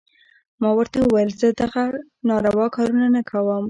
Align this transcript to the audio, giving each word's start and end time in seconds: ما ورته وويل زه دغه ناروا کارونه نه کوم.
ما 0.61 0.69
ورته 0.77 0.97
وويل 1.01 1.31
زه 1.41 1.47
دغه 1.61 1.83
ناروا 2.27 2.67
کارونه 2.75 3.07
نه 3.15 3.21
کوم. 3.29 3.59